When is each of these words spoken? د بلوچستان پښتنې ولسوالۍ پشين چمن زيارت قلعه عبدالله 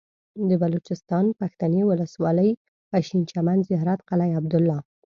د 0.49 0.51
بلوچستان 0.61 1.25
پښتنې 1.39 1.81
ولسوالۍ 1.85 2.51
پشين 2.91 3.21
چمن 3.31 3.57
زيارت 3.69 3.99
قلعه 4.09 4.33
عبدالله 4.39 4.79